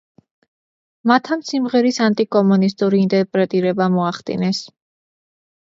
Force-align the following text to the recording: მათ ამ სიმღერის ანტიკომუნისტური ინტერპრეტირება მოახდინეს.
მათ 1.11 1.29
ამ 1.35 1.43
სიმღერის 1.49 2.01
ანტიკომუნისტური 2.07 3.03
ინტერპრეტირება 3.09 3.93
მოახდინეს. 3.99 4.67